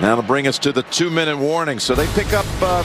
That'll 0.00 0.22
bring 0.22 0.46
us 0.46 0.58
to 0.60 0.72
the 0.72 0.82
two-minute 0.84 1.36
warning. 1.36 1.78
So 1.78 1.94
they 1.94 2.06
pick 2.14 2.32
up 2.32 2.46
uh, 2.60 2.82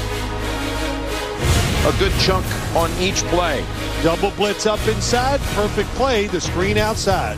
a 1.87 1.99
good 1.99 2.13
chunk 2.19 2.45
on 2.75 2.91
each 2.99 3.23
play. 3.31 3.63
Double 4.03 4.31
blitz 4.31 4.65
up 4.65 4.85
inside. 4.87 5.39
Perfect 5.55 5.89
play. 5.95 6.27
The 6.27 6.41
screen 6.41 6.77
outside. 6.77 7.37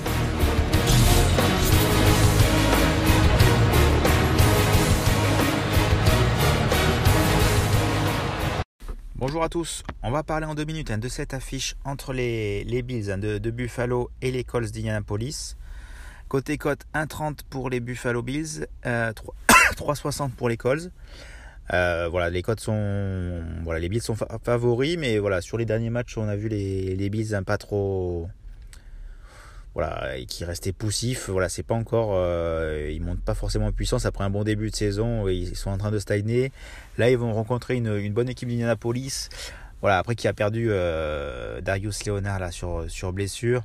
Bonjour 9.16 9.44
à 9.44 9.50
tous, 9.50 9.84
on 10.02 10.12
va 10.12 10.24
parler 10.24 10.46
en 10.46 10.56
deux 10.56 10.64
minutes 10.64 10.92
hein, 10.92 10.98
de 10.98 11.10
cette 11.10 11.34
affiche 11.34 11.76
entre 11.84 12.14
les, 12.14 12.64
les 12.64 12.82
Bills 12.82 13.12
hein, 13.12 13.18
de, 13.18 13.38
de, 13.38 13.52
Buffalo 13.52 14.10
et 14.22 14.32
les 14.32 14.46
Colts 14.46 14.72
d'Indianapolis. 14.72 15.58
Côté 16.30 16.58
cote 16.58 16.86
1,30 16.96 17.40
pour 17.50 17.70
les 17.70 17.82
Buffalo 17.82 18.22
Bills, 18.22 18.66
euh, 18.86 19.12
3,60 19.74 20.32
pour 20.32 20.50
les 20.50 20.58
Colts. 20.58 20.92
Euh, 21.74 22.08
voilà, 22.10 22.30
les 22.30 22.42
cotes 22.42 22.60
sont, 22.60 23.44
voilà, 23.64 23.80
les 23.80 23.90
Bills 23.90 24.02
sont 24.02 24.16
favoris, 24.16 24.98
mais 24.98 25.20
voilà, 25.20 25.42
sur 25.42 25.58
les 25.58 25.66
derniers 25.66 25.92
matchs, 25.92 26.18
on 26.18 26.28
a 26.28 26.36
vu 26.36 26.50
les, 26.50 26.96
les 26.96 27.10
Bills 27.10 27.36
un 27.36 27.44
pas 27.44 27.60
trop, 27.60 28.28
voilà, 29.76 30.16
qui 30.28 30.46
restaient 30.46 30.72
poussifs. 30.72 31.30
Voilà, 31.30 31.48
c'est 31.48 31.64
pas 31.64 31.76
encore, 31.76 32.12
euh, 32.14 32.90
ils 32.92 33.02
montent 33.02 33.24
pas 33.24 33.36
forcément 33.36 33.68
en 33.68 33.72
puissance 33.72 34.06
après 34.06 34.24
un 34.24 34.32
bon 34.32 34.44
début 34.44 34.72
de 34.72 34.76
saison. 34.76 35.28
Ils 35.28 35.56
sont 35.56 35.70
en 35.70 35.78
train 35.78 35.92
de 35.92 36.00
stagner. 36.00 36.52
Là, 36.98 37.12
ils 37.12 37.18
vont 37.18 37.34
rencontrer 37.34 37.76
une, 37.76 38.14
bonne 38.14 38.30
équipe 38.30 38.50
d'Indianapolis. 38.50 39.30
Voilà, 39.82 40.00
après 40.00 40.16
qui 40.16 40.28
a 40.28 40.34
perdu 40.34 40.68
euh, 40.72 41.62
Darius 41.62 42.06
Leonard 42.06 42.52
sur 42.52 42.90
sur 42.90 43.14
blessure, 43.14 43.64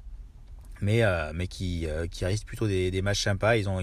mais 0.82 1.02
qui 1.48 1.88
qui 2.10 2.24
plutôt 2.44 2.68
des, 2.68 3.02
matchs 3.02 3.24
sympas. 3.24 3.56
Ils 3.56 3.68
ont 3.68 3.80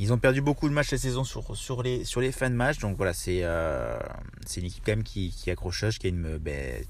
ils 0.00 0.14
ont 0.14 0.18
perdu 0.18 0.40
beaucoup 0.40 0.66
de 0.66 0.72
matchs 0.72 0.88
cette 0.88 1.00
saison 1.00 1.24
sur, 1.24 1.82
les, 1.82 2.32
fins 2.32 2.48
de 2.48 2.54
match. 2.54 2.78
Donc 2.78 2.96
voilà, 2.96 3.12
c'est 3.12 3.40
euh, 3.42 3.98
une 4.56 4.64
équipe 4.64 4.82
quand 4.84 4.92
même 4.92 5.02
qui, 5.02 5.28
qui 5.28 5.50
accrocheuse, 5.50 5.98
qui 5.98 6.06
a, 6.06 6.10
une, 6.10 6.38
ben, 6.38 6.82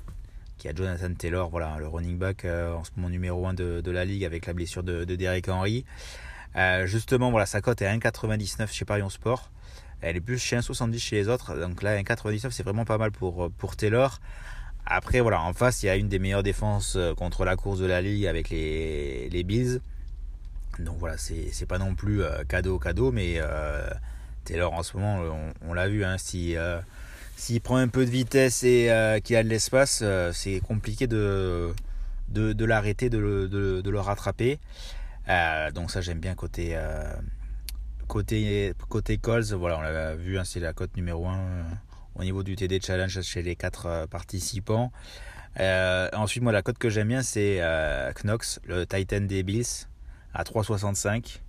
qui 0.59 0.69
a 0.69 0.73
Jonathan 0.73 1.13
Taylor, 1.13 1.51
voilà, 1.51 1.77
le 1.81 1.89
running 1.89 2.19
back 2.19 2.45
euh, 2.45 2.73
en 2.73 2.85
ce 2.85 2.91
moment 2.95 3.11
numéro 3.11 3.49
1 3.49 3.55
de, 3.55 3.91
la 3.91 4.05
ligue 4.05 4.25
avec 4.25 4.47
la 4.47 4.53
blessure 4.53 4.85
de, 4.85 5.05
de 5.05 5.17
Derek 5.17 5.49
Henry. 5.49 5.85
Euh, 6.55 6.87
justement, 6.87 7.33
voilà, 7.33 7.47
sa 7.47 7.61
cote 7.61 7.83
est 7.83 7.93
1,99 7.93 8.69
chez 8.71 8.85
Parion 8.85 9.09
Sport. 9.09 9.51
Elle 10.03 10.17
est 10.17 10.21
plus 10.21 10.39
chez 10.39 10.57
1,70 10.57 11.01
chez 11.01 11.17
les 11.17 11.29
autres. 11.29 11.57
Donc 11.57 11.83
là, 11.83 12.01
1,99 12.01 12.53
c'est 12.53 12.63
vraiment 12.63 12.85
pas 12.85 12.97
mal 12.97 13.11
pour, 13.11 13.77
Taylor. 13.77 14.21
Après, 14.87 15.19
voilà, 15.19 15.43
en 15.43 15.53
face, 15.53 15.83
il 15.83 15.87
y 15.87 15.89
a 15.89 15.97
une 15.97 16.09
des 16.09 16.21
meilleures 16.21 16.45
défenses 16.45 16.97
contre 17.17 17.45
la 17.45 17.57
course 17.57 17.81
de 17.81 17.87
la 17.87 18.01
ligue 18.03 18.27
avec 18.27 18.51
les, 18.51 19.29
les 19.31 19.43
Bills. 19.43 19.81
Donc 20.85 20.97
voilà, 20.99 21.17
c'est 21.19 21.67
pas 21.67 21.79
non 21.79 21.95
plus 21.95 22.23
euh, 22.23 22.45
cadeau 22.45 22.79
cadeau, 22.79 23.13
mais 23.13 23.35
euh, 23.37 23.89
Taylor 24.45 24.73
en 24.73 24.83
ce 24.83 24.97
moment, 24.97 25.53
on, 25.67 25.75
l'a 25.75 25.89
vu, 25.89 26.05
hein, 26.05 26.17
si 26.19 26.57
euh, 26.57 26.81
s'il 27.37 27.61
prend 27.61 27.77
un 27.77 27.89
peu 27.89 28.05
de 28.05 28.11
vitesse 28.11 28.65
et 28.65 29.21
qu'il 29.25 29.37
a 29.37 29.43
de 29.43 29.49
l'espace, 29.49 30.03
c'est 30.33 30.61
compliqué 30.61 31.07
de, 31.07 31.75
l'arrêter, 32.35 33.11
de, 33.11 33.19
le 33.85 34.01
rattraper. 34.01 34.59
donc 35.75 35.91
ça 35.91 36.01
j'aime 36.01 36.21
bien 36.21 36.35
côté 36.35 36.79
côté 38.09 38.75
côté 38.89 39.19
Coles. 39.19 39.55
Voilà, 39.55 39.79
on 39.79 39.83
l'a 39.83 40.15
vu, 40.17 40.39
hein, 40.39 40.45
c'est 40.45 40.61
la 40.61 40.73
cote 40.73 40.97
numéro 40.97 41.27
1 41.29 41.39
au 42.17 42.25
niveau 42.25 42.43
du 42.43 42.57
TD 42.57 42.81
Challenge 42.83 43.21
chez 43.23 43.43
les 43.43 43.57
quatre 43.57 44.07
participants. 44.11 44.93
ensuite, 45.59 46.43
moi 46.43 46.53
la 46.53 46.63
cote 46.63 46.79
que 46.79 46.91
j'aime 46.91 47.09
bien, 47.09 47.23
c'est 47.23 47.61
Knox, 48.23 48.61
le 48.65 48.87
Titan 48.87 49.23
des 49.23 49.43
Bills 49.43 49.90
à 50.35 50.43
3,65. 50.43 51.41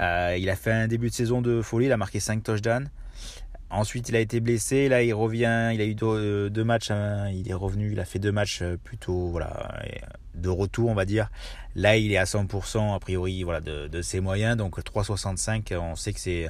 Euh, 0.00 0.36
il 0.38 0.50
a 0.50 0.56
fait 0.56 0.72
un 0.72 0.88
début 0.88 1.08
de 1.08 1.14
saison 1.14 1.40
de 1.40 1.62
folie, 1.62 1.86
il 1.86 1.92
a 1.92 1.96
marqué 1.96 2.20
5 2.20 2.42
touchdowns. 2.42 2.88
Ensuite, 3.70 4.08
il 4.08 4.16
a 4.16 4.20
été 4.20 4.38
blessé. 4.40 4.88
Là, 4.88 5.02
il 5.02 5.12
revient. 5.12 5.70
Il 5.74 5.80
a 5.80 5.84
eu 5.84 5.94
deux, 5.94 6.48
deux 6.48 6.64
matchs. 6.64 6.90
Hein, 6.90 7.28
il 7.30 7.50
est 7.50 7.54
revenu. 7.54 7.90
Il 7.92 7.98
a 7.98 8.04
fait 8.04 8.20
deux 8.20 8.30
matchs 8.30 8.62
plutôt, 8.84 9.28
voilà, 9.28 9.82
de 10.34 10.48
retour, 10.48 10.90
on 10.90 10.94
va 10.94 11.04
dire. 11.04 11.28
Là, 11.74 11.96
il 11.96 12.12
est 12.12 12.16
à 12.16 12.24
100% 12.24 12.94
a 12.94 12.98
priori, 13.00 13.42
voilà, 13.42 13.60
de, 13.60 14.02
ses 14.02 14.20
moyens. 14.20 14.56
Donc 14.56 14.78
3,65. 14.78 15.76
On 15.76 15.96
sait 15.96 16.12
que 16.12 16.20
c'est 16.20 16.48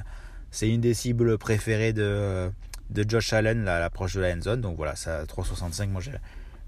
c'est 0.51 0.69
une 0.69 0.81
des 0.81 0.93
cibles 0.93 1.37
préférées 1.37 1.93
de 1.93 2.51
de 2.91 3.09
Josh 3.09 3.33
Allen, 3.33 3.67
à 3.67 3.79
l'approche 3.79 4.13
de 4.13 4.21
la 4.21 4.33
end 4.33 4.41
zone. 4.41 4.61
Donc 4.61 4.77
voilà, 4.77 4.95
ça 4.95 5.23
3,65. 5.23 5.87
Moi, 5.87 6.01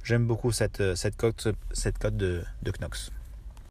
j'aime 0.03 0.25
beaucoup 0.25 0.51
cette 0.51 0.95
cette 0.95 1.17
cote 1.17 1.49
cette 1.71 2.03
de 2.07 2.43
de 2.63 2.71
Knox. 2.71 3.11